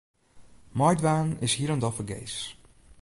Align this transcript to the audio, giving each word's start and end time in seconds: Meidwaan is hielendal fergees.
Meidwaan 0.71 1.37
is 1.39 1.55
hielendal 1.55 1.91
fergees. 1.97 2.35